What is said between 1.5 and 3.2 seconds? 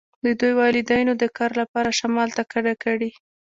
لپاره شمال ته کډه کړې